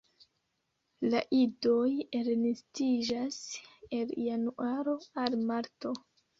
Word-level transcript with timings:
La 1.13 1.21
idoj 1.39 1.83
elnestiĝas 2.21 3.39
el 4.01 4.17
januaro 4.33 4.99
al 5.27 5.41
marto. 5.49 5.97